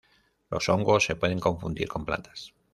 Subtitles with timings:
[0.49, 2.55] Los hongos se pueden confundir con plantas.